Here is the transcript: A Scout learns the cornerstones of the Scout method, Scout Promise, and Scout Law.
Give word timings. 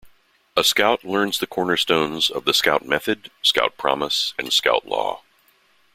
A 0.57 0.63
Scout 0.63 1.03
learns 1.03 1.37
the 1.37 1.45
cornerstones 1.45 2.31
of 2.31 2.45
the 2.45 2.55
Scout 2.55 2.83
method, 2.83 3.29
Scout 3.43 3.77
Promise, 3.77 4.33
and 4.39 4.51
Scout 4.51 4.87
Law. 4.87 5.21